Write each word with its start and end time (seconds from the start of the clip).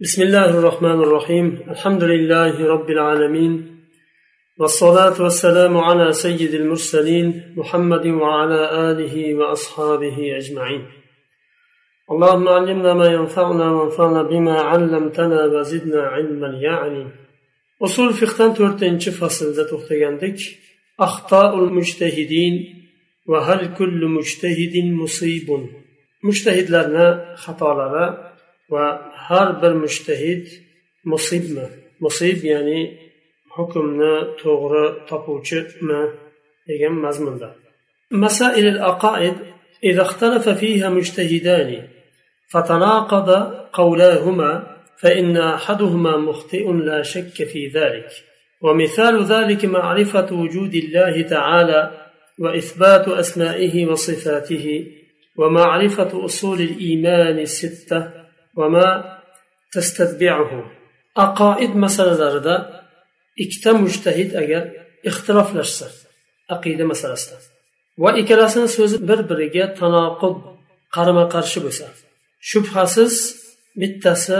بسم 0.00 0.22
الله 0.22 0.50
الرحمن 0.58 1.02
الرحيم. 1.02 1.46
الحمد 1.70 2.04
لله 2.04 2.66
رب 2.66 2.90
العالمين. 2.90 3.52
والصلاة 4.58 5.22
والسلام 5.22 5.76
على 5.76 6.12
سيد 6.12 6.54
المرسلين 6.54 7.54
محمد 7.56 8.06
وعلى 8.06 8.90
آله 8.90 9.34
وأصحابه 9.34 10.36
أجمعين. 10.36 10.82
اللهم 12.10 12.48
علمنا 12.48 12.94
ما 12.94 13.06
ينفعنا 13.06 13.70
وانفعنا 13.70 14.22
بما 14.22 14.60
علمتنا 14.60 15.44
وزدنا 15.44 16.02
علما. 16.02 16.58
يعني 16.60 17.06
usul 17.80 18.12
fiqdan 18.12 18.54
to'rtinchi 18.54 19.10
faslda 19.20 19.64
to'xtagandik 19.72 20.38
axtaul 20.98 21.70
mujtahidin 21.78 22.54
va 23.30 23.46
hal 23.48 23.62
kullu 23.78 24.08
mujtahidin 24.08 24.88
musibun 25.00 25.62
mujtahidlarni 26.22 27.08
xatolari 27.44 28.35
va 28.72 28.86
har 29.26 29.48
bir 29.62 29.72
mushtahid 29.82 30.44
musibmi 31.12 31.66
musib 32.04 32.38
ya'ni 32.52 32.80
hukmni 33.56 34.14
to'g'ri 34.42 34.84
topuvchimi 35.08 36.02
degan 36.68 36.94
mazmunda 37.06 37.50
مسائل 38.10 38.66
العقائد 38.66 39.34
إذا 39.84 40.02
اختلف 40.02 40.48
فيها 40.48 40.88
مجتهدان 40.90 41.88
فتناقض 42.52 43.30
قولاهما 43.72 44.76
فإن 44.98 45.36
أحدهما 45.36 46.16
مخطئ 46.16 46.72
لا 46.72 47.02
شك 47.02 47.44
في 47.44 47.66
ذلك. 47.66 48.10
ومثال 48.60 49.24
ذلك 49.24 49.64
معرفة 49.64 50.34
وجود 50.34 50.74
الله 50.74 51.22
تعالى 51.22 51.80
وإثبات 52.38 53.08
أسمائه 53.08 53.86
وصفاته 53.86 54.86
ومعرفة 55.36 56.24
أصول 56.24 56.60
الإيمان 56.60 57.38
الستة 57.38 58.25
aqoid 61.26 61.72
masalalarida 61.84 62.54
ikkita 63.42 63.70
mushtahid 63.84 64.30
agar 64.42 64.62
ixtiroflashsa 65.10 65.86
aqida 66.54 66.84
masalasida 66.92 67.36
va 68.02 68.10
ikkalasini 68.20 68.68
so'zi 68.76 68.96
bir 69.08 69.20
biriga 69.30 69.64
tanoqub 69.80 70.36
qarama 70.96 71.24
qarshi 71.34 71.58
bo'lsa 71.66 71.86
shubhasiz 72.50 73.14
bittasi 73.80 74.38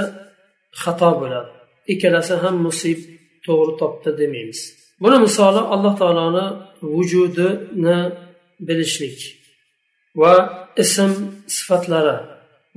xato 0.83 1.11
bo'ladi. 1.21 1.51
Ikkalasi 1.93 2.35
ham 2.43 2.57
musib 2.67 2.99
to'g'ri 3.47 3.73
topdi 3.81 4.11
demaymiz. 4.21 4.61
Buni 5.03 5.19
misoli 5.27 5.63
alloh 5.75 5.95
taoloni 6.01 6.47
vujudini 6.95 7.99
bilishlik 8.67 9.19
va 10.21 10.33
ism 10.83 11.13
sifatlari 11.57 12.17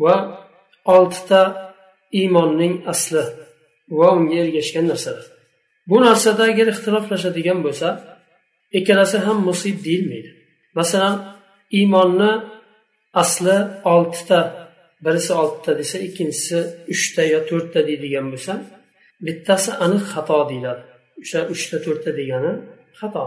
va 0.04 0.16
oltita 0.95 1.41
iymonning 2.21 2.75
asli 2.93 3.25
va 3.99 4.09
unga 4.17 4.37
ergashgan 4.45 4.87
narsalar 4.93 5.27
bu 5.91 5.97
narsada 6.07 6.43
agar 6.51 6.67
ixtiroflashadigan 6.75 7.59
bo'lsa 7.67 7.89
ikkalasi 8.79 9.19
ham 9.27 9.39
musib 9.49 9.77
deyilmaydi 9.87 10.31
masalan 10.79 11.17
iymonni 11.79 12.33
asli 13.23 13.57
oltita 13.95 14.41
birisi 15.05 15.33
oltita 15.43 15.73
desa 15.81 15.97
ikkinchisi 16.07 16.59
uchta 16.95 17.23
yo 17.33 17.41
to'rtta 17.49 17.81
deydigan 17.89 18.27
bo'lsa 18.33 18.53
bittasi 19.27 19.71
aniq 19.85 20.05
xato 20.13 20.39
deyiladi 20.51 20.83
o'sha 21.23 21.41
uchta 21.55 21.77
to'rtta 21.85 22.11
degani 22.19 22.53
xato 23.01 23.25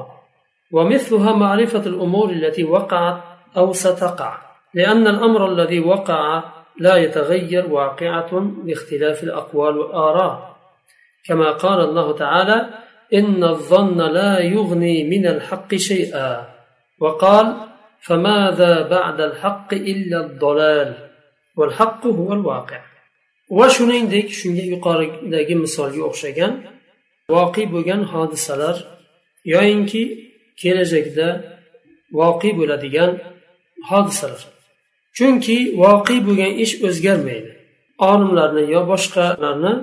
ومثلها 0.76 1.32
معرفة 1.44 1.80
الأمور 1.80 2.30
التي 2.30 2.64
وقعت 2.64 3.24
أو 3.58 3.74
ستقع 3.74 4.32
لأن 4.74 5.08
الأمر 5.08 5.52
الذي 5.52 5.80
وقع 5.80 6.44
لا 6.80 6.96
يتغير 6.96 7.66
واقعة 7.68 8.32
باختلاف 8.66 9.24
الأقوال 9.24 9.78
والآراء 9.78 10.58
كما 11.26 11.52
قال 11.52 11.80
الله 11.82 12.18
تعالى 12.18 12.70
إن 13.14 13.44
الظن 13.44 13.98
لا 13.98 14.40
يغني 14.40 15.04
من 15.04 15.28
الحق 15.28 15.76
شيئا 15.76 16.48
وقال 17.00 17.56
فماذا 18.02 18.88
بعد 18.88 19.22
الحق 19.22 19.74
إلا 19.74 20.20
الضلال 20.20 20.94
والحق 21.58 22.08
هو 22.08 22.34
الواقع 22.34 22.82
va 23.50 23.68
shuningdek 23.76 24.28
shunga 24.40 24.64
yuqoridagi 24.74 25.56
misolga 25.64 26.02
o'xshagan 26.10 26.54
voqe 27.36 27.64
bo'lgan 27.74 28.02
hodisalar 28.14 28.76
yoyinki 29.54 30.04
kelajakda 30.62 31.28
voqe 32.20 32.50
bo'ladigan 32.60 33.12
hodisalar 33.90 34.42
Chunki 35.17 35.57
voqe 35.83 36.17
bo'lgan 36.27 36.53
ish 36.65 36.75
o'zgarmaydi. 36.89 37.51
Olimlarni 38.11 38.63
yo 38.75 38.81
boshqalarni 38.93 39.75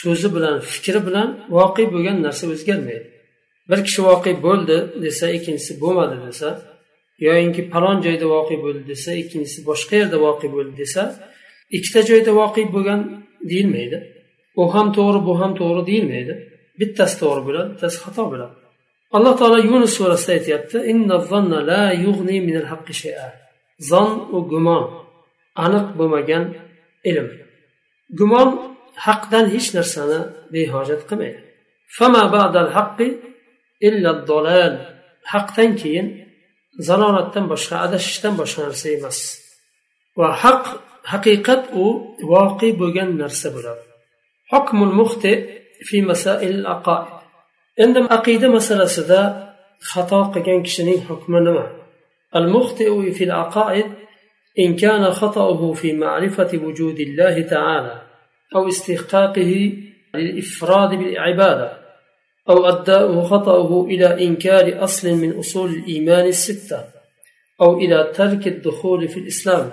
so'zi 0.00 0.28
bilan 0.36 0.56
fikri 0.72 1.00
bilan 1.06 1.28
voqe 1.56 1.84
bo'lgan 1.92 2.16
narsa 2.26 2.44
o'zgarmaydi. 2.54 3.06
Bir 3.70 3.80
kishi 3.86 4.00
voqe 4.10 4.32
bo'ldi 4.46 4.76
desa 5.04 5.26
ikkinchisi 5.36 5.72
bo'lmadi 5.82 6.16
desa 6.26 6.48
yoyinki 7.26 7.62
falon 7.72 7.96
joyda 8.06 8.26
voqe 8.36 8.56
bo'ldi 8.64 8.82
desa 8.92 9.10
ikkinchisi 9.22 9.60
boshqa 9.70 9.94
yerda 10.00 10.18
voqe 10.26 10.48
bo'ldi 10.54 10.74
desa 10.82 11.02
ikkita 11.76 12.00
joyda 12.10 12.32
voqe 12.40 12.62
bo'lgan 12.74 13.00
deyilmaydi. 13.50 13.98
U 14.60 14.62
ham 14.74 14.88
to'g'ri 14.96 15.20
bu 15.26 15.32
ham 15.40 15.52
to'g'ri 15.60 15.82
deyilmaydi. 15.90 16.34
Bittasi 16.80 17.14
to'g'ri 17.22 17.42
bo'ladi 17.48 17.68
bittasi 17.74 17.98
xato 18.04 18.24
bo'ladi. 18.32 18.54
Alloh 19.16 19.34
taolo 19.40 19.58
yunus 19.70 19.92
surasida 19.98 20.32
aytyapti 20.38 20.76
zon 23.90 24.10
u 24.36 24.38
gumon. 24.50 24.84
Aniq 25.64 25.86
bo'lmagan 25.98 26.44
ilm. 27.10 27.28
Gumon 28.18 28.48
haqdan 29.06 29.44
hech 29.54 29.68
narsani 29.76 30.20
behojat 30.52 31.02
qilmaydi. 31.08 31.40
Haqdan 35.32 35.70
keyin 35.80 36.06
zalolatdan 36.88 37.44
boshqa 37.52 37.76
adashishdan 37.86 38.34
boshqa 38.40 38.60
narsa 38.68 38.86
emas. 38.96 39.18
Va 40.18 40.28
haq 40.42 40.64
haqiqat 41.12 41.62
u 41.82 41.84
voqe 42.32 42.68
bo'lgan 42.80 43.10
narsa 43.22 43.48
bo'ladi. 43.56 43.84
Hukmul 44.52 44.94
muxti 45.00 45.32
fi 45.88 45.96
masail 46.10 46.58
aqoid 46.74 47.18
endi 47.82 48.00
aqida 48.16 48.48
masalasida 48.56 49.20
xato 49.90 50.20
qilgan 50.32 50.60
kishining 50.66 51.00
hukmi 51.08 51.38
nima? 51.46 51.64
Muxtiu 52.34 53.12
fi 53.12 53.24
aqoid 53.30 53.86
إن 54.58 54.76
كان 54.76 55.10
خطأه 55.10 55.72
في 55.72 55.92
معرفة 55.92 56.58
وجود 56.64 57.00
الله 57.00 57.42
تعالى 57.42 58.02
أو 58.56 58.68
استحقاقه 58.68 59.72
للإفراد 60.14 60.90
بالعبادة 60.90 61.72
أو 62.50 62.66
أداؤه 62.66 63.22
خطأه 63.22 63.84
إلى 63.84 64.26
إنكار 64.26 64.84
أصل 64.84 65.14
من 65.14 65.38
أصول 65.38 65.70
الإيمان 65.70 66.26
الستة 66.26 66.84
أو 67.60 67.78
إلى 67.78 68.12
ترك 68.14 68.46
الدخول 68.46 69.08
في 69.08 69.20
الإسلام 69.20 69.70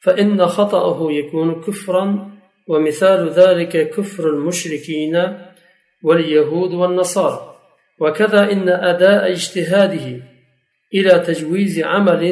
فإن 0.00 0.46
خطأه 0.46 1.12
يكون 1.12 1.62
كفرا 1.62 2.30
ومثال 2.68 3.30
ذلك 3.30 3.90
كفر 3.90 4.28
المشركين 4.28 5.38
واليهود 6.02 6.74
والنصارى. 6.74 7.56
وكذا 8.00 8.52
إن 8.52 8.68
أداء 8.68 9.30
اجتهاده 9.32 10.35
إلى 10.95 11.19
تجويز 11.19 11.79
عمل 11.79 12.23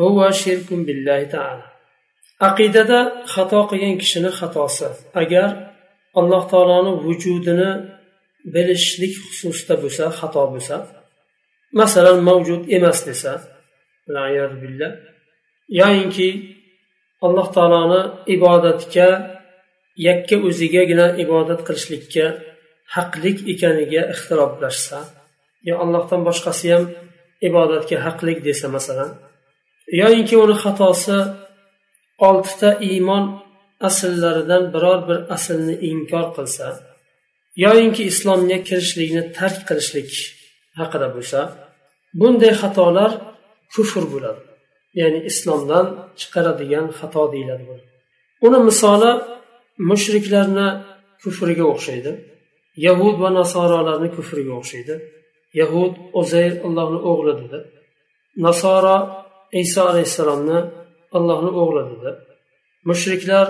هو 0.00 0.30
شرك 0.30 0.68
بالله 0.70 1.24
تعالى 1.24 1.74
aqidada 2.48 3.00
xato 3.32 3.60
qilgan 3.70 3.94
kishini 4.02 4.30
xatosi 4.38 4.88
agar 5.22 5.48
alloh 6.20 6.42
taoloni 6.52 6.92
vujudini 7.04 7.70
bilishlik 8.54 9.14
xususida 9.26 9.74
bo'lsa 9.82 10.04
xato 10.18 10.42
bo'lsa 10.52 10.76
masalan 11.80 12.18
mavjud 12.28 12.62
emas 12.76 12.98
desa 13.08 13.32
yoyinki 15.80 16.28
alloh 17.26 17.46
taoloni 17.56 18.00
ibodatga 18.34 19.08
yakka 20.08 20.36
o'zigagina 20.48 21.06
ibodat 21.24 21.60
qilishlikka 21.66 22.26
haqlik 22.94 23.38
ekaniga 23.52 24.02
ixtiroflashsa 24.14 24.98
yo 25.68 25.74
allohdan 25.84 26.20
boshqasi 26.28 26.66
ham 26.74 26.84
ibodatga 27.47 27.97
haqlik 28.05 28.39
desa 28.47 28.67
masalan 28.75 29.11
yoyinki 30.01 30.35
uni 30.43 30.55
xatosi 30.63 31.17
oltita 32.27 32.69
iymon 32.89 33.25
asllaridan 33.87 34.63
biror 34.73 34.99
bir 35.07 35.19
aslni 35.35 35.75
inkor 35.91 36.25
qilsa 36.35 36.67
yoyinki 37.65 38.03
islomga 38.11 38.57
kirishlikni 38.67 39.23
tark 39.37 39.59
qilishlik 39.69 40.11
haqida 40.79 41.07
bo'lsa 41.15 41.39
bunday 42.19 42.53
xatolar 42.61 43.11
kufr 43.73 44.03
bo'ladi. 44.13 44.41
Ya'ni 44.99 45.19
islomdan 45.29 45.85
chiqaradigan 46.19 46.85
xato 46.99 47.23
deyiladi 47.33 47.63
uni 48.45 48.59
misoli 48.69 49.11
mushriklarni 49.89 50.67
kufriga 51.21 51.65
o'xshaydi 51.73 52.11
yahud 52.85 53.15
va 53.23 53.29
nasorolarni 53.39 54.09
kufriga 54.17 54.53
o'xshaydi. 54.59 54.95
Yahud 55.59 55.93
uzayr 56.21 56.53
allohni 56.67 56.99
o'g'li 57.11 57.33
dedi. 57.41 57.59
Nasoro 58.45 58.97
iso 59.63 59.81
alayhissalomni 59.91 60.59
allohni 61.17 61.51
o'g'li 61.61 61.83
dedi. 61.91 62.11
Mushriklar 62.89 63.47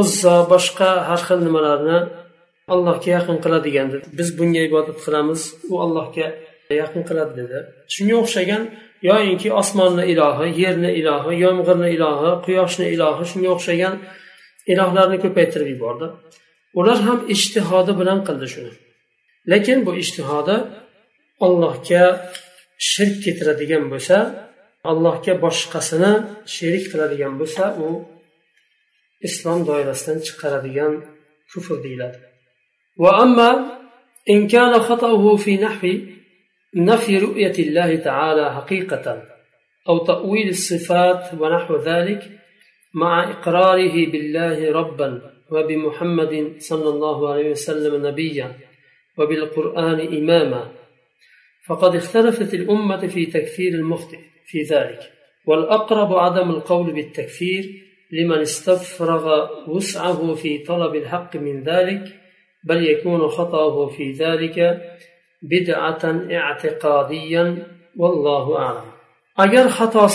uzzo 0.00 0.36
boshqa 0.52 0.90
har 1.08 1.20
xil 1.28 1.40
nimalarni 1.46 1.98
allohga 2.74 3.08
yaqin 3.16 3.36
qiladigan 3.44 3.88
dedi. 3.94 4.06
Biz 4.18 4.28
bunga 4.38 4.62
ibodat 4.68 4.98
qilamiz 5.04 5.40
u 5.72 5.74
allohga 5.84 6.26
yaqin 6.82 7.02
qiladi 7.08 7.32
dedi. 7.40 7.58
Shunga 7.94 8.14
o'xshagan 8.22 8.62
yoyinki 9.08 9.48
osmonni 9.60 10.04
ilohi 10.12 10.48
yerni 10.62 10.90
ilohi 11.00 11.34
yomg'irni 11.44 11.88
ilohi 11.96 12.30
quyoshni 12.46 12.86
ilohi 12.94 13.24
shunga 13.30 13.48
o'xshagan 13.56 13.94
ilohlarni 14.72 15.18
ko'paytirib 15.24 15.68
yubordi. 15.74 16.06
Ular 16.80 16.98
ham 17.08 17.18
ishtihodi 17.34 17.92
bilan 18.00 18.18
qildi 18.28 18.46
shuni. 18.54 18.72
Lekin 19.52 19.78
bu 19.86 19.92
ishtihodi 20.02 20.56
allohga 21.45 22.03
shirk 22.91 23.15
keltiradigan 23.23 23.83
bo'lsa 23.93 24.17
allohga 24.91 25.33
boshqasini 25.45 26.13
sherik 26.55 26.85
qiladigan 26.91 27.33
bo'lsa 27.41 27.63
u 27.85 27.89
islom 29.27 29.59
doirasidan 29.69 30.17
chiqaradigan 30.27 30.93
kufr 31.51 31.77
deyiladi 31.85 32.19
وأما 32.97 33.51
إن 34.29 34.47
كان 34.47 34.73
خطأه 34.79 35.35
في 35.35 35.57
نحو 35.57 35.87
نفي 36.75 37.17
رؤية 37.17 37.57
الله 37.59 37.95
تعالى 37.95 38.53
حقيقة 38.53 39.23
أو 39.89 39.97
تأويل 39.97 40.49
الصفات 40.49 41.23
ونحو 41.39 41.75
ذلك 41.75 42.21
مع 42.93 43.31
إقراره 43.31 43.95
بالله 44.11 44.71
ربا 44.71 45.21
وبمحمد 45.51 46.55
صلى 46.59 46.89
الله 46.89 47.17
عليه 47.33 47.49
وسلم 47.51 48.07
نبيا 48.07 48.47
وبالقرآن 49.17 49.99
إماما 50.17 50.71
فقد 51.68 51.96
اختلفت 51.96 52.54
الأمة 52.54 53.06
في 53.06 53.26
تكفير 53.26 53.74
المخطئ 53.74 54.18
في 54.46 54.62
ذلك 54.62 55.12
والأقرب 55.46 56.14
عدم 56.14 56.50
القول 56.50 56.92
بالتكفير 56.92 57.64
لمن 58.12 58.38
استفرغ 58.38 59.46
وسعه 59.68 60.34
في 60.34 60.58
طلب 60.58 60.94
الحق 60.94 61.36
من 61.36 61.62
ذلك 61.62 62.02
بل 62.64 62.86
يكون 62.86 63.28
خطأه 63.28 63.86
في 63.86 64.12
ذلك 64.12 64.80
بدعة 65.42 66.28
اعتقاديا 66.32 67.66
والله 67.96 68.58
أعلم. 68.58 68.90
أجر 69.38 69.68
خطأ 69.68 70.08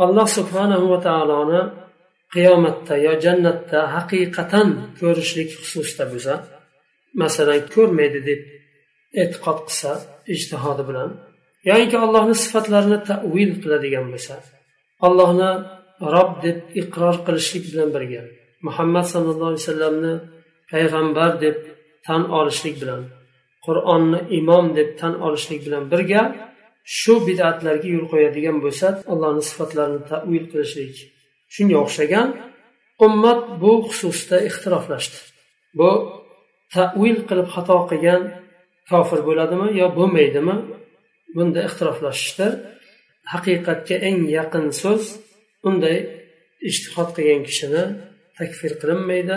الله 0.00 0.24
سبحانه 0.24 0.78
وتعالى 0.78 1.72
qiyomatda 2.34 2.94
yo 3.06 3.12
jannatda 3.24 3.80
haqiqatan 3.94 4.68
ko'rishlik 5.00 5.50
xususida 5.58 6.04
bo'lsa 6.12 6.34
masalan 7.22 7.60
e'tiqod 9.20 9.58
qilsa 9.66 9.90
ijtihodi 10.34 10.82
bilan 10.88 11.10
yoinki 11.70 11.96
allohni 12.04 12.34
sifatlarini 12.44 12.98
tavil 13.10 13.50
qiladigan 13.62 14.06
bo'lsa 14.12 14.34
allohni 15.06 15.50
rob 16.14 16.30
deb 16.44 16.58
iqror 16.80 17.16
qilishlik 17.26 17.64
bilan 17.72 17.90
birga 17.96 18.22
muhammad 18.66 19.06
sallallohu 19.12 19.50
alayhi 19.52 19.64
vasallamni 19.64 20.14
payg'ambar 20.70 21.30
deb 21.44 21.56
tan 22.06 22.22
olishlik 22.38 22.76
bilan 22.82 23.02
qur'onni 23.66 24.20
imom 24.38 24.66
deb 24.78 24.88
tan 25.00 25.14
olishlik 25.26 25.60
bilan 25.66 25.84
birga 25.92 26.22
shu 26.84 27.14
bidatlarga 27.26 27.88
yo'l 27.94 28.06
qo'yadigan 28.12 28.56
bo'lsa 28.64 28.86
allohni 29.12 29.42
sifatlarini 29.50 30.02
tavil 30.10 30.44
qilishlik. 30.52 30.96
Shunga 31.54 31.76
o'xshagan 31.84 32.28
ummat 33.06 33.40
bu 33.62 33.72
xususda 33.88 34.36
ixtiroflashdi. 34.48 35.18
Bu 35.78 35.90
tavil 36.74 37.18
qilib 37.28 37.48
xato 37.54 37.78
qilgan 37.90 38.22
kofir 38.90 39.20
bo'ladimi 39.28 39.68
yo 39.80 39.86
bo'lmaydimi? 39.98 40.56
Bunda 41.36 41.60
ixtiroflashishdi 41.68 42.46
haqiqatga 43.32 43.96
eng 44.08 44.20
yaqin 44.38 44.66
so'z 44.82 45.04
unday 45.68 45.98
ishtihod 46.70 47.08
qilgan 47.16 47.42
kishini 47.48 47.84
takfir 48.38 48.72
qilinmaydi 48.80 49.36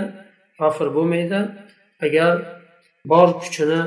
kofir 0.59 0.87
bo'lmaydi. 0.97 1.39
Agar 2.05 2.31
bor 3.11 3.29
kuchini 3.41 3.81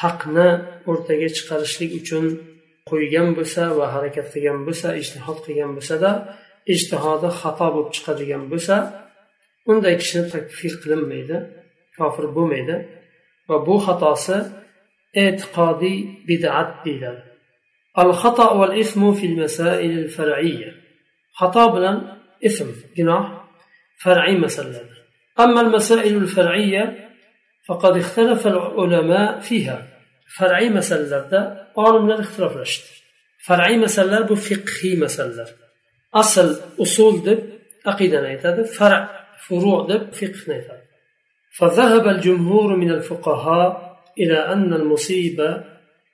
haqni 0.00 0.48
o'rtaga 0.90 1.28
chiqarishlik 1.36 1.92
uchun 2.00 2.24
qo'ygan 2.90 3.28
bo'lsa 3.38 3.62
va 3.78 3.86
harakat 3.94 4.26
qilgan 4.34 4.58
bo'lsa 4.66 4.88
ishtihod 5.02 5.38
qilgan 5.46 5.70
bo'lsada 5.76 6.10
ijtihodi 6.74 7.28
xato 7.40 7.66
bo'lib 7.74 7.90
chiqadigan 7.96 8.44
bo'lsa 8.52 8.76
unday 9.70 9.94
kishini 10.00 10.24
takfir 10.34 10.72
qilinmaydi 10.82 11.36
kofir 11.98 12.26
bo'lmaydi. 12.36 12.76
Va 13.48 13.56
bu 13.66 13.76
xatosi 13.86 14.36
اعتقادي 15.16 16.24
بدعت 16.28 16.84
deyiladi 16.84 17.28
الخطأ 17.98 18.52
والإثم 18.52 19.12
في 19.12 19.26
المسائل 19.26 19.98
الفرعية. 19.98 20.72
خطأ 21.34 21.66
بلا 21.66 22.16
إثم 22.46 22.64
جناح 22.96 23.44
فرعي 24.02 24.38
مثلا 24.38 24.80
أما 25.40 25.60
المسائل 25.60 26.16
الفرعية 26.16 27.08
فقد 27.68 27.96
اختلف 27.96 28.46
العلماء 28.46 29.40
فيها. 29.40 29.98
فرعي 30.36 30.70
مسألة 30.70 31.68
olimlar 31.76 32.00
من 32.00 32.12
الاختلاف 32.12 32.52
masalalar 32.52 32.98
فرعي 33.46 33.86
fiqhiy 34.36 34.96
masalalar 34.98 35.48
asl 35.48 36.18
أصل 36.18 36.60
أصول 36.82 37.22
دب 37.22 37.42
أقيدة 37.86 38.64
فرع 38.64 39.26
فروع 39.48 39.86
دب 39.86 40.12
فقه 40.12 40.82
فذهب 41.58 42.08
الجمهور 42.08 42.76
من 42.76 42.90
الفقهاء 42.90 43.87
إلى 44.19 44.37
أن 44.53 44.73
المصيبة 44.73 45.63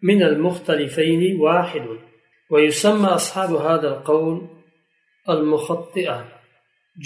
من 0.03 0.23
المختلفين 0.23 1.41
واحد 1.41 1.85
ويسمى 2.51 3.07
أصحاب 3.07 3.51
هذا 3.53 3.87
القول 3.87 4.47
المخطئة 5.29 6.25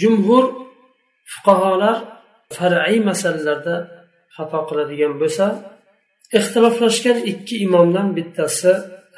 جمهور 0.00 0.64
fuqarolar 1.32 1.96
far'iy 2.56 2.98
masalalarda 3.10 3.76
xato 4.36 4.60
qiladigan 4.68 5.14
bo'lsa 5.22 5.46
ixtiloflashgan 6.38 7.18
ikki 7.32 7.54
imomdan 7.66 8.08
bittasi 8.16 8.72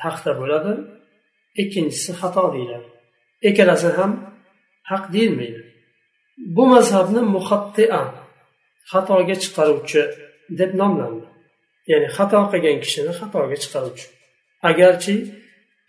haqda 0.05 0.33
bo'ladi 0.41 0.73
ikkinchisi 1.63 2.11
xato 2.21 2.45
deyiladi 2.55 2.89
ikkalasi 3.49 3.89
ham 3.99 4.13
haq 4.91 5.05
deyilmaydi 5.15 5.61
bu 6.57 6.65
mazhabni 6.75 7.23
muhattia 7.35 8.03
xatoga 8.91 9.37
chiqaruvchi 9.43 10.03
deb 10.59 10.71
nomlandi 10.81 11.27
ya'ni 11.90 12.08
xato 12.18 12.40
qilgan 12.52 12.78
kishini 12.84 13.12
xatoga 13.20 13.56
chiqaruvchi 13.64 14.08
agarchi 14.70 15.16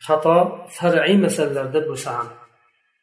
xato 0.07 0.37
far'iy 0.77 1.17
masalalarda 1.25 1.81
bo'lsa 1.89 2.11
ham 2.19 2.29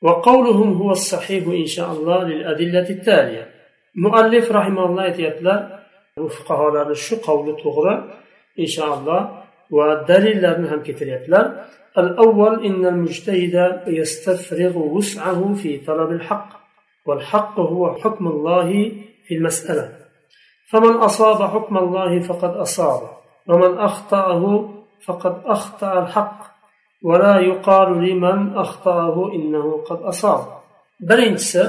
وقولهم 0.01 0.74
هو 0.74 0.91
الصحيح 0.91 1.47
إن 1.47 1.65
شاء 1.65 1.91
الله 1.91 2.24
للأدلة 2.24 2.89
التالية. 2.89 3.51
مؤلف 3.95 4.51
رحمه 4.51 4.86
الله 4.86 5.06
يتيتلا 5.06 5.80
وفقهاء 6.18 6.94
شو 6.94 7.16
قول 7.16 7.57
تغرى 7.64 8.19
إن 8.59 8.66
شاء 8.66 8.94
الله. 8.99 9.44
والدليل 9.71 10.42
لهم 10.42 10.83
كتريتلا 10.83 11.66
الأول 11.97 12.66
إن 12.66 12.85
المجتهد 12.85 13.83
يستفرغ 13.87 14.78
وسعه 14.78 15.54
في 15.54 15.78
طلب 15.78 16.11
الحق. 16.11 16.49
والحق 17.06 17.59
هو 17.59 17.95
حكم 17.95 18.28
الله 18.28 18.92
في 19.25 19.35
المسألة. 19.35 19.98
فمن 20.70 20.96
أصاب 20.96 21.43
حكم 21.43 21.79
الله 21.79 22.20
فقد 22.20 22.56
أصاب 22.56 23.01
ومن 23.48 23.79
أخطأه 23.79 24.70
فقد 25.06 25.43
أخطأ 25.44 25.98
الحق 26.03 26.39
ولا 27.03 27.39
يقال 27.41 27.89
لمن 28.05 28.56
أخطأه 28.56 29.32
إنه 29.34 29.84
قد 29.89 30.03
أصاب 30.03 30.65
birinchisi 31.01 31.63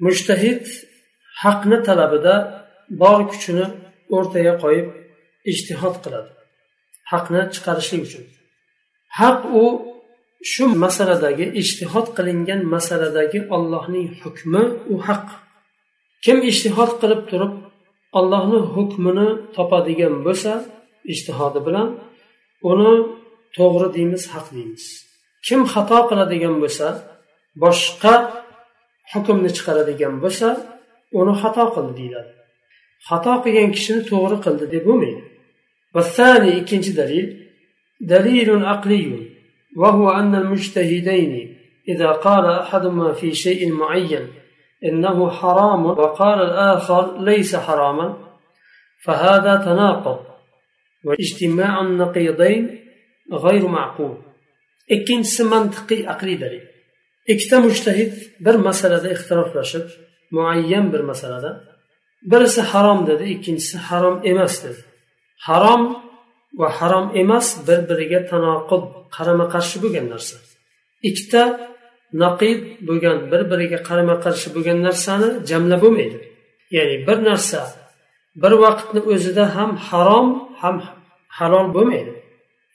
mujtahid 0.00 0.66
haqni 1.42 1.78
talabida 1.88 2.34
bor 3.00 3.20
kuchini 3.30 3.66
o'rtaga 4.16 4.52
qo'yib 4.62 4.88
ijtihod 5.52 5.96
qiladi 6.04 6.30
haqni 7.12 7.40
chiqarishlik 7.54 8.02
uchun 8.08 8.24
haq 9.18 9.40
u 9.62 9.64
shu 10.52 10.64
masaladagi 10.84 11.46
ijtihod 11.60 12.06
qilingan 12.16 12.60
masaladagi 12.74 13.40
ollohning 13.56 14.08
hukmi 14.22 14.62
u 14.92 14.94
haq 15.08 15.26
kim 16.24 16.38
ijtihod 16.50 16.92
qilib 17.00 17.22
turib 17.30 17.52
ollohni 18.18 18.58
hukmini 18.74 19.28
topadigan 19.56 20.14
bo'lsa 20.26 20.52
ijtihodi 21.12 21.60
bilan 21.66 21.88
uni 22.70 22.92
to'g'ri 23.56 23.88
deymiz 23.96 24.22
haq 24.34 24.46
deymiz 24.56 24.84
kim 25.46 25.60
xato 25.72 25.98
qiladigan 26.10 26.56
bo'lsa 26.62 26.86
boshqa 27.62 28.14
hukmni 29.12 29.50
chiqaradigan 29.56 30.14
bo'lsa 30.24 30.48
uni 31.20 31.34
xato 31.42 31.64
qildi 31.74 31.92
deyiladi 32.00 32.32
xato 33.08 33.32
qilgan 33.44 33.70
kishini 33.76 34.02
to'g'ri 34.10 34.36
qildi 34.44 34.66
deb 34.74 34.84
bo'lmaydi 34.90 35.22
والثاني 35.96 36.50
ikkinchi 36.60 36.92
dalil 37.00 37.26
دليل 38.00 38.64
عقلي 38.64 39.30
وهو 39.76 40.10
أن 40.10 40.34
المجتهدين 40.34 41.56
إذا 41.88 42.10
قال 42.10 42.44
أحدهما 42.44 43.12
في 43.12 43.34
شيء 43.34 43.72
معين 43.72 44.26
إنه 44.84 45.30
حرام 45.30 45.86
وقال 45.86 46.42
الآخر 46.42 47.20
ليس 47.20 47.56
حراما 47.56 48.16
فهذا 49.04 49.56
تناقض 49.56 50.18
واجتماع 51.04 51.80
النقيضين 51.80 52.84
غير 53.32 53.68
معقول 53.68 54.16
ikkinchisi 54.94 55.42
mantiqiy 55.52 56.02
aqliy 56.14 56.36
dalil 56.44 56.64
ikkita 57.32 57.56
mushtahid 57.66 58.12
bir 58.44 58.56
masalada 58.68 59.08
ixtiroflashib 59.16 59.86
muayyan 60.36 60.86
bir 60.92 61.02
masalada 61.10 61.50
birisi 62.32 62.62
harom 62.70 63.00
dedi 63.10 63.24
ikkinchisi 63.34 63.76
harom 63.88 64.16
emas 64.30 64.54
dedi 64.64 64.80
harom 65.46 65.82
va 66.60 66.68
harom 66.78 67.06
emas 67.22 67.46
bir 67.68 67.80
biriga 67.88 68.20
tanoqud 68.30 68.84
qarama 69.16 69.46
qarshi 69.54 69.76
bo'lgan 69.82 70.06
narsa 70.12 70.36
ikkita 71.08 71.42
naqid 72.22 72.60
bo'lgan 72.88 73.16
bir 73.30 73.42
biriga 73.50 73.78
qarama 73.88 74.16
qarshi 74.24 74.48
bo'lgan 74.54 74.78
narsani 74.86 75.28
jamla 75.50 75.76
bo'lmaydi 75.84 76.18
ya'ni 76.76 76.96
bir 77.08 77.18
narsa 77.28 77.60
bir 78.42 78.52
vaqtni 78.64 79.00
o'zida 79.12 79.44
ham 79.56 79.70
harom 79.88 80.28
ham 80.60 80.76
halol 81.38 81.66
bo'lmaydi 81.76 82.12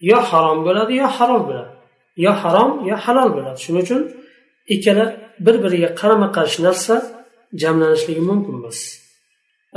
yo 0.09 0.17
harom 0.29 0.59
bo'ladi 0.67 0.93
yo 1.01 1.07
halol 1.17 1.41
bo'ladi 1.49 1.73
yo 2.25 2.31
harom 2.41 2.71
yo 2.89 2.95
halol 3.05 3.29
bo'ladi 3.35 3.57
shuning 3.65 3.83
uchun 3.87 4.01
ikkala 4.73 5.05
bir 5.45 5.55
biriga 5.63 5.89
qarama 5.99 6.27
qarshi 6.37 6.59
narsa 6.67 6.95
jamlanishligi 7.61 8.23
mumkin 8.29 8.55
emas 8.61 8.81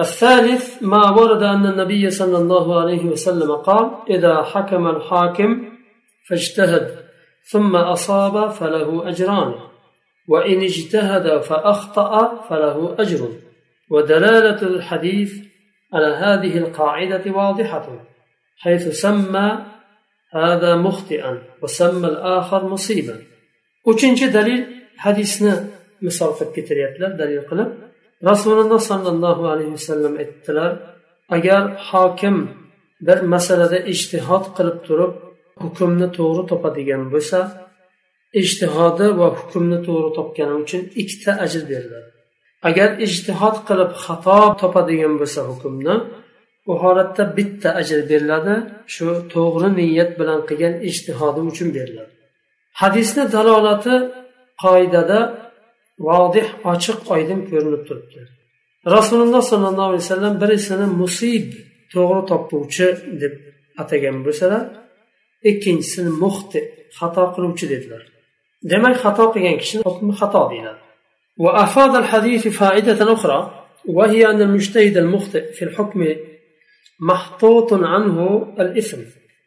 الثالث 0.04 0.64
ما 0.92 1.02
ورد 1.18 1.42
أن 1.54 1.64
النبي 1.73 2.04
صلى 2.20 2.38
الله 2.42 2.66
عليه 2.80 3.04
وسلم 3.12 3.50
قال 3.68 3.87
إذا 4.14 4.34
حكم 4.42 4.82
الحاكم 4.94 5.50
فاجتهد 6.26 6.87
ثم 7.43 7.75
أصاب 7.75 8.51
فله 8.51 9.10
أجران 9.10 9.53
وإن 10.27 10.62
اجتهد 10.62 11.41
فأخطأ 11.41 12.41
فله 12.50 12.96
أجر 13.00 13.29
ودلالة 13.89 14.62
الحديث 14.62 15.34
على 15.93 16.05
هذه 16.05 16.58
القاعدة 16.58 17.31
واضحة 17.31 18.05
حيث 18.58 18.88
سمى 18.88 19.65
هذا 20.34 20.75
مخطئا 20.75 21.41
وسمى 21.62 22.08
الآخر 22.08 22.67
مصيبا. 22.67 23.19
وكنت 23.86 24.24
دليل؟ 24.24 24.65
حديثنا 24.98 25.67
مصرف 26.01 26.43
كتريات 26.43 26.96
دليل 27.19 27.41
قلب 27.41 27.89
رسول 28.25 28.65
الله 28.65 28.77
صلى 28.77 29.10
الله 29.10 29.51
عليه 29.51 29.65
وسلم 29.65 30.19
اتلال 30.19 30.79
أجر 31.31 31.75
حاكم 31.77 32.48
بر 33.01 33.25
مسألة 33.25 33.88
اجتهاد 33.88 34.41
قلب 34.41 34.81
ترب 34.88 35.28
hukmni 35.61 36.07
to'g'ri 36.17 36.43
topadigan 36.51 37.03
bo'lsa 37.13 37.39
ijtihodi 38.41 39.07
va 39.19 39.27
hukmni 39.39 39.77
to'g'ri 39.87 40.09
topgani 40.17 40.55
uchun 40.63 40.81
ikkita 41.01 41.31
ajr 41.45 41.63
beriladi. 41.71 42.09
Agar 42.69 42.89
ijtihod 43.05 43.57
qilib 43.67 43.91
xato 44.03 44.39
topadigan 44.61 45.13
bo'lsa 45.21 45.39
hukmni 45.49 45.95
u 46.71 46.73
holatda 46.83 47.23
bitta 47.37 47.69
ajr 47.81 47.99
beriladi 48.11 48.55
shu 48.93 49.07
to'g'ri 49.33 49.69
niyat 49.79 50.11
bilan 50.19 50.39
qilgan 50.49 50.75
ijtihodi 50.89 51.41
uchun 51.51 51.69
beriladi. 51.77 52.13
Hadisni 52.81 53.23
dalolati 53.35 53.95
qoidada 54.63 55.19
vodih 56.07 56.47
ochiq 56.73 56.99
oydin 57.13 57.39
ko'rinib 57.49 57.83
turibdi. 57.87 58.21
Rasululloh 58.95 59.43
sollallohu 59.51 59.89
alayhi 59.91 60.03
vasallam 60.05 60.35
birisini 60.41 60.87
musib 61.01 61.45
to'g'ri 61.93 62.21
topuvchi 62.31 62.87
deb 63.21 63.33
atagan 63.81 64.17
bo'lsalar 64.25 64.63
ikkinchisini 65.50 66.12
muxti 66.24 66.60
xato 66.98 67.24
qiluvchi 67.36 67.65
dedilar. 67.72 68.03
Demak 68.72 68.96
xato 69.03 69.24
qilgan 69.34 69.58
kishini 69.62 69.84
hukmi 69.89 70.13
xato 70.22 70.41
deyiladi. 70.51 70.89
وأفاد 71.39 71.96
الحديث 71.96 72.48
فائدة 72.48 73.13
أخرى 73.13 73.65
وهي 73.86 74.29
أن 74.29 74.41
المجتهد 74.41 74.98
المخطئ 74.98 75.51
في 75.51 75.65
الحكم 75.65 76.08
محطوط 77.01 77.74
عنه 77.74 78.48
الإثم 78.60 78.98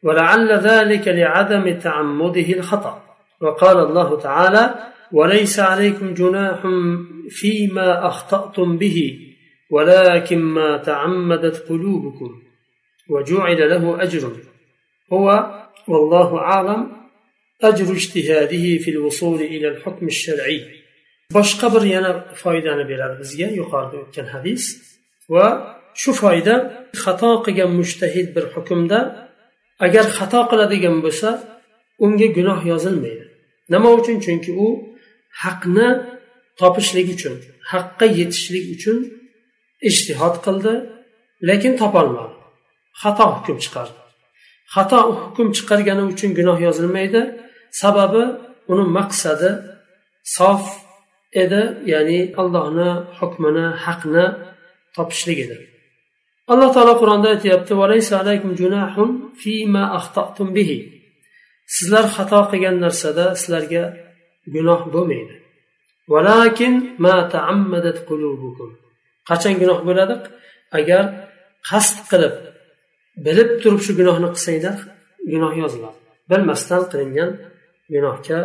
ولعل 0.03 0.53
ذلك 0.53 1.09
لعدم 1.09 1.79
تعمده 1.79 2.53
الخطأ 2.59 3.03
وقال 3.41 3.79
الله 3.79 4.21
تعالى 4.21 4.75
وليس 5.13 5.61
عليكم 5.61 6.15
جناح 6.15 6.63
فيما 7.29 8.07
أخطأتم 8.07 8.79
به 8.79 9.19
ولكن 9.71 10.39
ما 10.39 10.77
تعمدت 10.77 11.69
قلوبكم 11.69 12.43
وجعل 13.11 13.71
له 13.71 14.03
أجر 14.03 14.33
هو 15.13 15.62
والله 15.88 16.38
أعلم 16.38 16.92
أجر 17.64 17.94
اجتهاده 17.94 18.66
في 18.84 18.90
الوصول 18.92 19.42
إلى 19.42 19.68
الحكم 19.68 20.06
الشرعي 20.08 20.78
boshqa 21.34 21.74
bir 21.74 21.82
yana 21.82 22.12
foydani 22.44 22.90
beradi 22.90 23.16
bizga 23.22 23.48
yuqorida 23.60 23.98
o'tgan 24.04 24.28
hadis 24.34 24.64
va 25.34 25.48
shu 26.02 26.12
foyda 26.22 26.56
xato 27.04 27.32
qilgan 27.46 27.72
mushtahid 27.80 28.28
bir 28.36 28.46
hukmda 28.56 29.00
agar 29.86 30.06
xato 30.18 30.42
qiladigan 30.52 30.98
bo'lsa 31.06 31.30
unga 32.06 32.28
gunoh 32.38 32.60
yozilmaydi 32.72 33.26
nima 33.74 33.90
uchun 34.00 34.18
chunki 34.26 34.52
u 34.66 34.68
haqni 35.44 35.90
topishlik 36.60 37.08
uchun 37.16 37.34
haqqa 37.72 38.06
yetishlik 38.20 38.66
uchun 38.76 38.98
ishtihod 39.90 40.36
qildi 40.46 40.74
lekin 41.50 41.74
topolmadi 41.82 42.36
xato 43.02 43.26
hukm 43.36 43.58
chiqardi 43.64 44.00
Xato 44.75 44.99
hukm 45.21 45.49
chiqargani 45.57 46.03
uchun 46.13 46.31
gunoh 46.39 46.59
yozilmaydi. 46.67 47.23
Sababi 47.83 48.25
uni 48.73 48.85
maqsadi 48.99 49.51
sof 50.37 50.65
edi 51.43 51.63
ya'ni 51.93 52.21
allohni 52.41 52.91
hukmini 53.19 53.67
haqni 53.85 54.25
topishlik 54.97 55.39
edi 55.47 55.57
alloh 56.53 56.69
taolo 56.77 56.95
qur'onda 57.03 57.29
aytyapti 57.35 57.73
sizlar 61.75 62.05
xato 62.17 62.39
qilgan 62.51 62.77
narsada 62.85 63.25
sizlarga 63.41 63.85
gunoh 64.55 64.81
bo'lmaydi. 64.95 65.35
Qachon 69.29 69.55
gunoh 69.63 69.81
bo'ladi 69.89 70.17
agar 70.79 71.05
qasd 71.69 71.97
qilib 72.11 72.35
bilib 73.26 73.50
turib 73.62 73.82
shu 73.86 73.92
gunohni 74.00 74.28
qilsanglar 74.36 74.78
gunoh 75.32 75.54
yoziladi 75.64 75.98
bilmasdan 76.30 76.84
qilingan 76.92 77.32
gunohga 77.94 78.40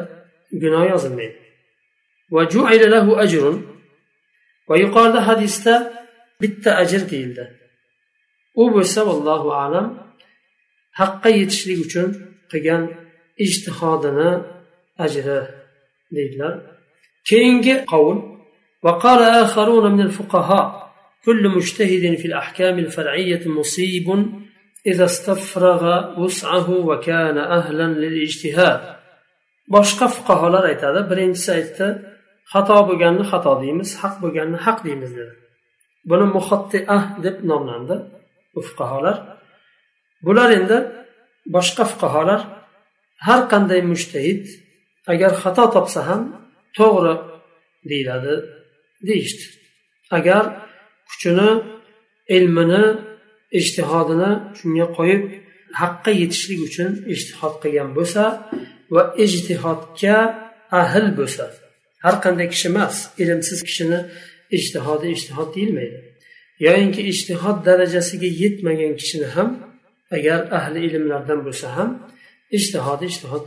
gunoh 0.63 0.85
yozilmaydi 0.95 1.43
وجعل 2.37 2.83
له 2.95 3.07
أجر 3.25 3.45
ويقال 4.69 5.15
hadisda 5.29 5.75
bitta 6.41 6.71
ajr 6.83 7.03
deyildi 7.11 7.45
u 8.63 8.65
bo'lsa 8.75 9.01
vallohu 9.09 9.49
alam 9.65 9.87
haqqa 11.01 11.29
yetishlik 11.41 11.79
uchun 11.87 12.09
qilgan 12.51 12.83
ijtihodini 13.45 14.31
ajri 15.05 15.41
deydilar 16.17 16.55
keyingi 17.29 17.75
qavl 17.93 18.19
وقال 18.87 19.21
آخرون 19.45 19.93
من 19.93 20.01
الفقهاء 20.09 20.67
كل 21.25 21.43
مجتهد 21.57 22.05
في 22.21 22.27
الأحكام 22.31 22.79
الفرعية 22.79 23.43
مصيب 23.59 24.09
إذا 24.87 25.05
استفرغ 25.05 25.83
وسعه 26.21 26.71
وكان 26.71 27.39
أهلا 27.39 27.87
للاجتهاد 28.03 29.03
boshqa 29.75 30.07
fuqarolar 30.17 30.65
aytadi 30.73 31.01
birinchisi 31.11 31.51
aytdi 31.59 31.87
xato 32.53 32.79
bo'lganni 32.89 33.25
xato 33.33 33.53
deymiz 33.63 33.91
haq 34.03 34.15
bo'lganni 34.23 34.59
haq 34.67 34.79
deymiz 34.87 35.11
dedi 35.19 35.35
buni 36.11 36.27
muhattiah 36.37 37.03
deb 37.25 37.37
nomlandi 37.51 37.97
bu 38.55 38.61
fuqarolar 38.69 39.17
bular 40.27 40.51
endi 40.59 40.79
boshqa 41.55 41.85
fuqarolar 41.93 42.41
har 43.27 43.41
qanday 43.53 43.81
mushtahid 43.93 44.45
agar 45.13 45.33
xato 45.43 45.65
topsa 45.75 46.01
ham 46.09 46.23
to'g'ri 46.79 47.15
deyiladi 47.91 48.35
deyishdi 49.09 49.45
agar 50.19 50.45
kuchini 51.11 51.51
ilmini 52.37 52.85
ijtihodini 53.60 54.32
shunga 54.60 54.88
qo'yib 54.98 55.24
haqqa 55.82 56.12
yetishlik 56.22 56.60
uchun 56.68 56.92
ijtihod 57.14 57.56
qilgan 57.64 57.90
bo'lsa 57.98 58.24
va 58.94 59.04
ijtihodga 59.26 60.18
ahl 60.82 61.08
bo'lsa 61.20 61.46
har 62.04 62.16
qanday 62.24 62.48
kishi 62.54 62.68
emas 62.74 62.96
ilmsiz 63.22 63.60
kishini 63.68 64.00
ijtihodi 64.58 65.08
ijtihod 65.16 65.50
deyilmaydi. 65.56 65.98
Yoyinki 66.66 67.02
ijtihod 67.12 67.58
darajasiga 67.68 68.30
yetmagan 68.42 68.94
kishini 69.00 69.28
ham 69.36 69.50
agar 70.16 70.40
ahli 70.58 70.80
ilmlardan 70.88 71.40
bo'lsa 71.48 71.68
ham 71.78 71.90
ijtihodi 72.58 73.06
ijtihod 73.12 73.46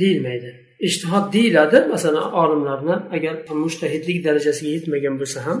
deyilmaydi. 0.00 0.50
Ijtihod 0.88 1.24
deyiladi 1.36 1.78
masalan 1.94 2.26
olimlarni 2.42 2.96
agar 3.16 3.34
mushtahidlik 3.64 4.18
darajasiga 4.26 4.70
yetmagan 4.76 5.14
bo'lsa 5.20 5.38
ham 5.46 5.58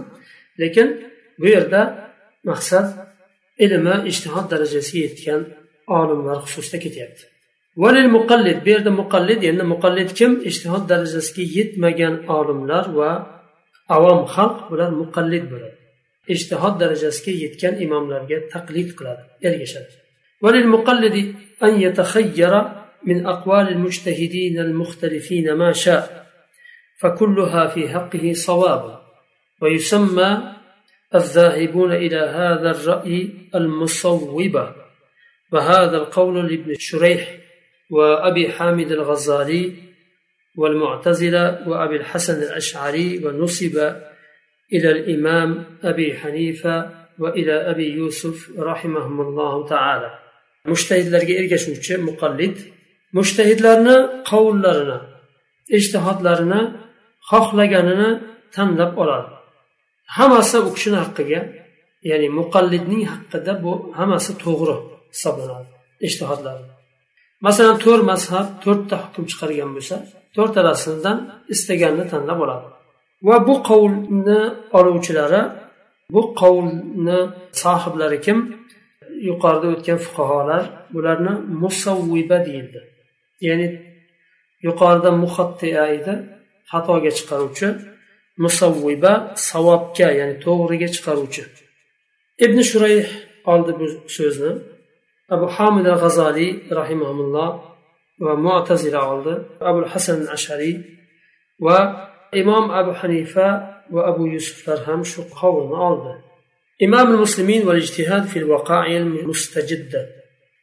lekin 0.62 0.88
bu 1.40 1.46
yerda 1.54 1.80
maqsad 2.50 2.86
ilmi 3.64 3.94
ijtihod 4.10 4.46
darajasiga 4.52 5.00
yetgan 5.06 5.42
olimlar 5.98 6.38
xususida 6.46 6.78
ketyapti 6.84 7.22
valil 7.82 8.08
muqallid 8.16 8.58
bu 8.64 8.68
yerda 8.74 8.90
muqallid 9.00 9.40
endi 9.50 9.64
muqallid 9.72 10.10
kim 10.18 10.32
ishtihod 10.50 10.84
darajasiga 10.92 11.44
yetmagan 11.56 12.14
olimlar 12.38 12.84
va 12.98 13.10
avom 13.96 14.20
xalq 14.34 14.58
bular 14.70 14.90
muqallid 15.02 15.44
bo'ladi 15.52 15.76
ishtihod 16.34 16.74
darajasiga 16.82 17.32
yetgan 17.44 17.74
imomlarga 17.84 18.38
taqlid 18.54 18.88
qiladi 18.98 19.22
ergashadi 19.48 19.92
valil 20.44 20.68
muqallidi 20.76 21.22
an 21.66 21.72
yatakhayyara 21.86 22.60
من 23.08 23.26
أقوال 23.26 23.68
المجتهدين 23.68 24.58
المختلفين 24.60 25.52
ما 25.52 25.72
شاء 25.72 26.26
فكلها 27.00 27.66
في 27.66 27.88
حقه 27.88 28.32
صواب 28.32 29.00
ويسمى 29.62 30.57
الذاهبون 31.15 31.91
إلى 31.93 32.17
هذا 32.17 32.71
الرأي 32.71 33.29
المصوبة 33.55 34.75
وهذا 35.51 35.97
القول 35.97 36.47
لابن 36.51 36.75
شريح 36.79 37.37
وأبي 37.89 38.49
حامد 38.51 38.91
الغزالي 38.91 39.73
والمعتزلة 40.57 41.67
وأبي 41.67 41.95
الحسن 41.95 42.43
الأشعري 42.43 43.25
ونسب 43.25 43.77
إلى 44.73 44.91
الإمام 44.91 45.65
أبي 45.83 46.17
حنيفة 46.17 46.89
وإلى 47.19 47.53
أبي 47.53 47.87
يوسف 47.93 48.59
رحمهم 48.59 49.21
الله 49.21 49.67
تعالى 49.67 50.23
mushtahidlarga 50.71 51.33
ergashuvchi 51.41 51.93
muqallid 52.07 52.55
mushtahidlarni 53.17 53.97
qovullarini 54.29 54.99
ijtihodlarini 55.77 56.61
xohlaganini 57.29 58.09
tanlab 58.55 58.91
oladi 59.01 59.31
Hammasi 60.16 60.56
u 60.68 60.70
kishini 60.76 60.98
haqqiga 61.04 61.40
ya'ni 62.10 62.28
muqallidning 62.38 63.02
haqqida 63.12 63.52
bu 63.64 63.72
hammasi 63.98 64.32
to'g'ri 64.44 64.76
hisoblanadi 65.14 65.70
ijtihodlari 66.06 66.64
masalan 67.46 67.76
to'rt 67.84 68.02
mazhab 68.12 68.46
to'rtta 68.64 68.96
hukm 69.04 69.24
chiqargan 69.30 69.70
bo'lsa 69.76 69.96
to'rtalasidan 70.36 71.18
istaganini 71.54 72.04
tanlab 72.12 72.38
oladi. 72.44 72.66
Va 73.28 73.36
bu 73.48 73.54
qovulni 73.68 74.40
oluvchilari 74.78 75.42
bu 76.14 76.22
qovulni 76.40 77.20
sohiblari 77.62 78.18
kim? 78.26 78.38
Yuqorida 79.28 79.66
o'tgan 79.74 79.98
fuqarolar 80.06 80.62
bularni 80.94 81.34
musavviba 81.62 82.38
deyildi. 82.46 82.80
Ya'ni 83.46 83.68
yuqorida 84.66 85.10
muhattia 85.22 85.84
edi 85.98 86.14
xatoga 86.70 87.10
chiqaruvchi 87.18 87.68
musavviba 88.44 89.12
savobga 89.48 90.08
ya'ni 90.18 90.36
to'g'riga 90.44 90.88
chiqaruvchi. 90.94 91.42
Ibn 92.44 92.58
shurayh 92.70 93.06
oldi 93.52 93.72
bu 93.80 93.86
so'zni. 94.16 94.52
Abu 95.34 95.46
hamid 95.56 95.86
al 95.92 95.98
g'azaliy 96.02 96.50
rahimaulloh 96.78 97.50
va 98.24 98.32
mu'tazila 98.46 99.00
oldi. 99.12 99.34
Abu 99.70 99.80
hasan 99.92 100.18
ashariy 100.36 100.76
va 101.66 101.78
imom 102.40 102.64
abu 102.80 102.92
hanifa 103.00 103.46
va 103.94 104.00
abu 104.10 104.22
yusuflar 104.34 104.78
ham 104.86 105.00
shu 105.10 105.20
qovulni 105.38 105.78
oldi. 105.88 106.12
Imom 106.86 107.08
muslimin 107.24 107.62
va 107.68 107.74
ijtihad 107.82 108.24
fil 108.32 108.46
vaqa'il 108.54 109.04
mustajidda 109.28 110.02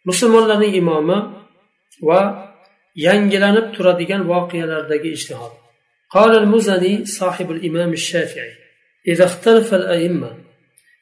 musulmonlarning 0.09 0.73
imomi 0.81 1.17
va 2.07 2.21
yangilanib 3.05 3.67
turadigan 3.75 4.21
voqealardagi 4.31 5.09
ijtihod. 5.17 5.53
قال 6.11 6.37
المزني 6.37 7.05
صاحب 7.05 7.51
الإمام 7.51 7.93
الشافعي 7.93 8.51
إذا 9.07 9.25
اختلف 9.25 9.73
الأئمة 9.73 10.37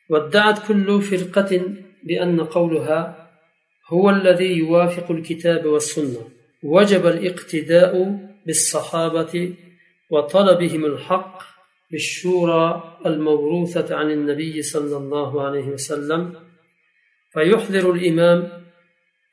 وادعت 0.09 0.67
كل 0.67 1.01
فرقة 1.01 1.61
بأن 2.03 2.43
قولها 2.43 3.29
هو 3.87 4.09
الذي 4.09 4.57
يوافق 4.57 5.11
الكتاب 5.11 5.65
والسنة 5.65 6.29
وجب 6.63 7.07
الاقتداء 7.07 8.19
بالصحابة 8.45 9.55
وطلبهم 10.09 10.85
الحق 10.85 11.43
بالشورى 11.91 12.97
الموروثة 13.05 13.95
عن 13.95 14.11
النبي 14.11 14.61
صلى 14.61 14.97
الله 14.97 15.41
عليه 15.47 15.67
وسلم 15.67 16.35
فيحذر 17.33 17.91
الإمام 17.91 18.49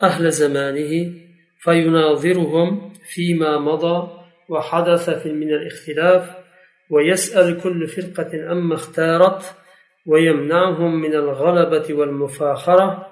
أهل 0.02 0.32
زمانه 0.32 1.12
فيناظرهم 1.58 2.92
فيما 3.14 3.58
مضى 3.58 4.19
وحدث 4.50 5.10
في 5.10 5.32
من 5.32 5.52
الاختلاف 5.52 6.30
ويسأل 6.90 7.60
كل 7.60 7.86
فرقة 7.86 8.52
أما 8.52 8.74
اختارت 8.74 9.54
ويمنعهم 10.06 11.00
من 11.00 11.14
الغلبة 11.14 11.94
والمفاخرة 11.94 13.06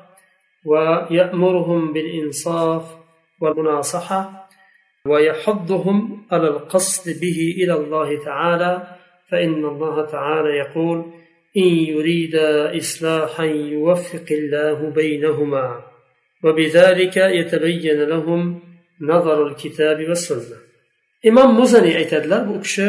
ويأمرهم 0.65 1.93
بالإنصاف 1.93 2.83
والمناصحة 3.41 4.49
ويحضهم 5.07 6.27
على 6.33 6.49
القصد 6.49 7.21
به 7.21 7.55
إلى 7.59 7.75
الله 7.75 8.25
تعالى 8.25 8.97
فإن 9.31 9.65
الله 9.65 10.07
تعالى 10.07 10.49
يقول 10.49 10.99
إن 11.57 11.63
يريد 11.63 12.37
إصلاحا 12.77 13.45
يوفق 13.45 14.27
الله 14.31 14.91
بينهما. 14.91 15.83
وبذلك 16.45 17.17
يتبين 17.17 18.03
لهم 18.03 18.61
نظر 19.01 19.47
الكتاب 19.47 20.09
والسنة. 20.09 20.68
imom 21.29 21.51
muzaniy 21.61 21.95
aytadilar 22.01 22.43
bu 22.49 22.55
kishi 22.65 22.87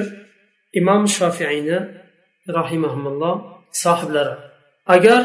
imom 0.80 1.02
shofiyni 1.18 1.78
rahimaulloh 2.58 3.36
sohiblari 3.84 4.36
agar 4.96 5.22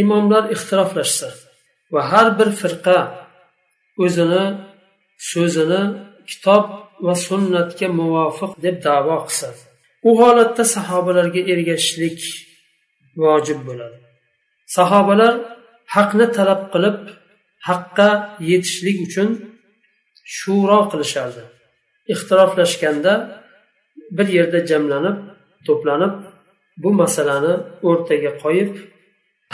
imomlar 0.00 0.44
ixtiroflashsa 0.54 1.28
va 1.92 2.00
har 2.10 2.26
bir 2.38 2.48
firqa 2.60 2.98
o'zini 4.04 4.44
so'zini 5.30 5.82
kitob 6.30 6.64
va 7.06 7.14
sunnatga 7.26 7.88
muvofiq 8.00 8.52
deb 8.64 8.76
davo 8.86 9.16
qilsa 9.26 9.48
u 10.08 10.10
holatda 10.20 10.64
sahobalarga 10.76 11.40
ergashishlik 11.52 12.20
vojib 13.22 13.60
bo'ladi. 13.68 13.98
Sahobalar 14.76 15.34
haqni 15.94 16.26
talab 16.36 16.62
qilib 16.72 16.98
haqqa 17.68 18.10
yetishlik 18.50 18.98
uchun 19.06 19.28
shuro 20.36 20.78
qilishardi. 20.92 21.42
Ixtiroflashganda 22.12 23.12
bir 24.16 24.28
yerda 24.36 24.58
jamlanib 24.70 25.16
to'planib 25.66 26.14
bu 26.82 26.90
masalani 27.02 27.54
o'rtaga 27.88 28.30
qo'yib 28.42 28.72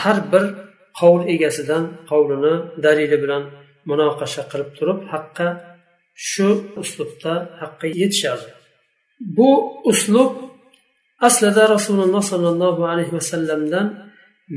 har 0.03 0.17
bir 0.31 0.43
qovul 0.99 1.23
egasidan 1.33 1.83
qovlini 2.09 2.53
dalili 2.85 3.17
bilan 3.23 3.43
munoqasha 3.89 4.43
qilib 4.51 4.69
turib 4.77 4.99
haqqa 5.13 5.47
shu 6.29 6.49
uslubda 6.81 7.33
haqqa 7.61 7.87
yetishardi. 8.01 8.51
Bu 9.37 9.49
uslub 9.91 10.33
aslida 11.27 11.63
rasululloh 11.75 12.23
sollallohu 12.31 12.83
alayhi 12.91 13.13
vasallamdan 13.19 13.87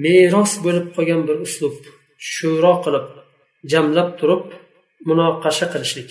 meros 0.05 0.52
bo'lib 0.64 0.87
qolgan 0.96 1.20
bir 1.28 1.37
uslub. 1.46 1.76
Shuro 2.33 2.74
qilib 2.85 3.07
jamlab 3.72 4.11
turib 4.20 4.44
munoqasha 5.09 5.66
qilishlik. 5.72 6.11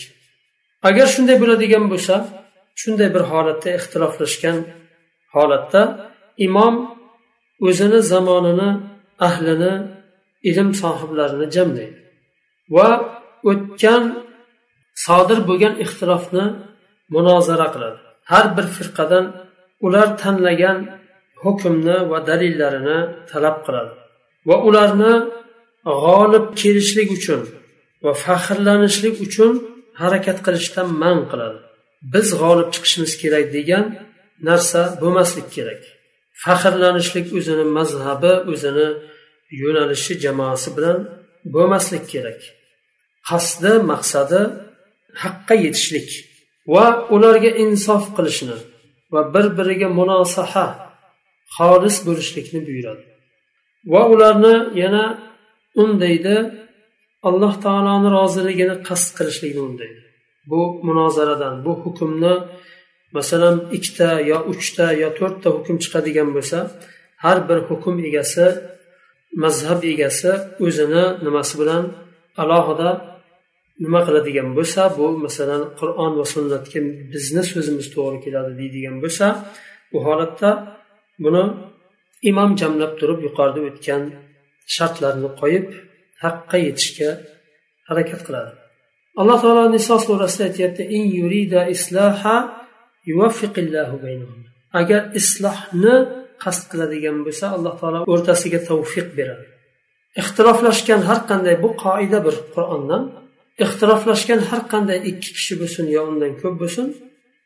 Agar 0.88 1.08
shunday 1.14 1.38
bo'ladigan 1.44 1.86
bo'lsa 1.94 2.16
shunday 2.82 3.10
bir 3.16 3.24
holatda 3.32 3.70
ixtiloflashgan 3.80 4.58
holatda 5.36 5.82
imom 6.48 6.76
o'zini 7.68 8.00
zamonini 8.12 8.70
ahlini 9.28 9.74
ilm 10.50 10.70
sohiblarini 10.82 11.48
jamlaydi 11.56 12.00
va 12.76 12.88
o'tgan 13.52 14.04
sodir 15.06 15.40
bo'lgan 15.50 15.74
ixtilofni 15.84 16.46
munozara 17.16 17.68
qiladi. 17.74 18.00
Har 18.32 18.46
bir 18.56 18.66
firqadan 18.76 19.26
ular 19.86 20.08
tanlagan 20.22 20.78
hukmni 21.44 21.98
va 22.12 22.20
dalillarini 22.30 23.00
talab 23.32 23.58
qiladi 23.66 23.94
va 24.50 24.56
ularni 24.68 25.14
g'olib 26.04 26.46
kelishlik 26.62 27.10
uchun 27.18 27.42
va 28.04 28.12
faxrlanishlik 28.26 29.16
uchun 29.28 29.52
harakat 30.00 30.38
qilishdan 30.46 30.88
man 31.04 31.18
qiladi. 31.32 31.60
Biz 32.14 32.28
g'olib 32.42 32.70
chiqishimiz 32.74 33.14
kerak 33.22 33.46
degan 33.58 33.86
narsa 34.48 34.82
bo'lmaslik 35.02 35.48
kerak. 35.56 35.82
Faxrlanishlik 36.44 37.28
o'zini 37.38 37.66
mazhabi 37.78 38.34
o'zini 38.52 38.88
yo'nalishi 39.62 40.14
jamoasi 40.24 40.70
bilan 40.78 40.98
bo'lmaslik 41.54 42.06
kerak. 42.14 42.40
Qasdi 43.30 43.72
maqsadi 43.92 44.42
haqqa 45.24 45.56
yetishlik 45.66 46.10
va 46.74 46.86
ularga 47.16 47.52
insof 47.64 48.04
qilishni 48.18 48.58
va 49.14 49.22
bir 49.34 49.46
biriga 49.58 49.88
munosaha 50.00 50.68
xolis 51.56 51.96
bo'lishlikni 52.08 52.60
buyuradi. 52.68 53.06
Va 53.94 54.02
ularni 54.14 54.56
yana 54.82 55.06
undaydi 55.84 56.36
alloh 57.28 57.54
taoloni 57.66 58.10
roziligini 58.18 58.76
qasd 58.88 59.10
qilishlikni 59.18 59.62
undaydi. 59.70 60.02
Bu 60.52 60.62
munozaradan 60.88 61.56
bu 61.66 61.72
hukmni 61.84 62.34
masalan 63.18 63.56
ikkita 63.78 64.10
yo 64.32 64.38
uchta 64.52 64.86
yo 65.02 65.10
to'rtta 65.20 65.48
hukm 65.56 65.76
chiqadigan 65.84 66.30
bo'lsa 66.36 66.60
har 67.24 67.38
bir 67.48 67.60
hukm 67.70 67.96
egasi 68.08 68.46
mazhab 69.44 69.82
egasi 69.94 70.32
o'zini 70.66 71.04
nimasi 71.26 71.54
bilan 71.62 71.84
alohida 72.44 72.90
nima 73.84 74.00
qiladigan 74.08 74.50
bo'lsa 74.58 74.82
bu 74.98 75.06
masalan 75.26 75.64
qur'on 75.80 76.12
va 76.20 76.26
sunnatga 76.34 76.80
bizni 77.14 77.44
so'zimiz 77.52 77.88
to'g'ri 77.96 78.18
keladi 78.26 78.52
deydigan 78.60 78.96
bo'lsa 79.04 79.26
bu 79.92 79.98
holatda 80.08 80.50
buni 81.24 81.44
imom 82.30 82.52
jamlab 82.62 82.94
turib 83.00 83.20
yuqorida 83.28 83.62
o'tgan 83.70 84.04
shartlarni 84.76 85.30
qo'yib 85.42 85.68
haqqa 86.24 86.58
yetishga 86.68 87.10
harakat 87.90 88.22
qiladi. 88.28 88.52
Alloh 89.22 89.38
taolo 89.44 89.64
niso 89.76 89.96
surasida 90.06 90.44
aytyapti 90.50 90.84
in 90.98 91.04
yurida 91.20 91.62
islaha 91.76 92.38
agar 94.80 95.02
islohni 95.20 95.96
qasd 96.44 96.64
qiladigan 96.72 97.18
bo'lsa 97.26 97.46
alloh 97.56 97.74
taolo 97.82 98.00
o'rtasiga 98.14 98.60
tavfiq 98.70 99.08
beradi. 99.18 99.46
Ixtiroflashgan 100.22 101.02
har 101.10 101.20
qanday 101.30 101.56
bu 101.64 101.70
qoida 101.84 102.20
bir 102.26 102.36
qur'ondan 102.56 103.04
ixtiroflashgan 103.66 104.40
har 104.50 104.64
qanday 104.74 105.00
ikki 105.12 105.30
kishi 105.38 105.54
bo'lsin 105.62 105.86
yo 105.96 106.02
undan 106.12 106.34
ko'p 106.42 106.56
bo'lsin 106.62 106.88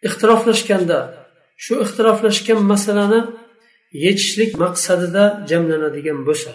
ixtiroflashganda 0.08 1.00
shu 1.64 1.74
ixtiroflashgan 1.86 2.60
masalani 2.72 3.22
yechishlik 4.06 4.52
maqsadida 4.64 5.24
jamlanadigan 5.50 6.20
bo'lsa 6.28 6.52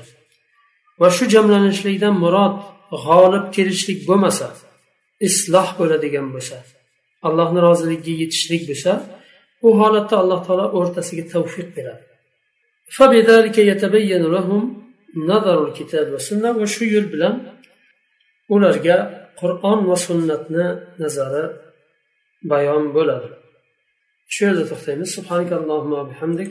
va 1.01 1.09
shu 1.17 1.25
jamlanishlikdan 1.35 2.15
murod 2.25 2.55
g'olib 3.05 3.45
kelishlik 3.57 3.99
bo'lmasa 4.09 4.47
isloh 5.29 5.69
bo'ladigan 5.79 6.27
bo'lsa 6.35 6.57
allohni 7.27 7.61
roziligiga 7.69 8.15
yetishlik 8.23 8.63
bo'lsa 8.71 8.93
u 9.67 9.69
holatda 9.81 10.15
alloh 10.23 10.41
taolo 10.47 10.67
o'rtasiga 10.79 11.25
tavfiq 11.35 11.69
beradi. 11.77 12.05
Va 16.61 16.67
shu 16.75 16.85
yo'l 16.95 17.07
bilan 17.15 17.35
ularga 18.55 18.97
qur'on 19.41 19.79
va 19.91 19.97
sunnatni 20.07 20.67
nazari 21.03 21.45
bayon 22.51 22.85
bo'ladi. 22.97 23.29
Shu 24.35 24.41
yerda 24.47 24.65
to'xtaymiz. 24.71 25.11
Bihamdik. 26.11 26.51